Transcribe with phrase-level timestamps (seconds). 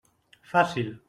[0.53, 0.91] Fàcil.